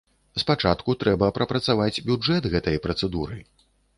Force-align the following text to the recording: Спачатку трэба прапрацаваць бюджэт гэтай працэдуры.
Спачатку 0.43 0.95
трэба 1.03 1.27
прапрацаваць 1.35 2.03
бюджэт 2.09 2.49
гэтай 2.53 2.81
працэдуры. 2.87 3.37